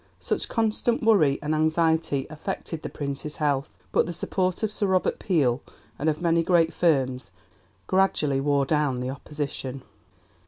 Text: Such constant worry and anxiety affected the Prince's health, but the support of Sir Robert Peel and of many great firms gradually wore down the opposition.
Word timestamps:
Such 0.19 0.49
constant 0.49 1.03
worry 1.03 1.37
and 1.43 1.53
anxiety 1.53 2.25
affected 2.31 2.81
the 2.81 2.89
Prince's 2.89 3.35
health, 3.35 3.77
but 3.91 4.07
the 4.07 4.13
support 4.13 4.63
of 4.63 4.71
Sir 4.71 4.87
Robert 4.87 5.19
Peel 5.19 5.61
and 5.99 6.09
of 6.09 6.23
many 6.23 6.41
great 6.41 6.73
firms 6.73 7.29
gradually 7.85 8.41
wore 8.41 8.65
down 8.65 9.01
the 9.01 9.11
opposition. 9.11 9.83